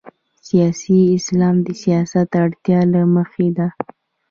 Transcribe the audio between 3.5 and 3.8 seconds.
ده.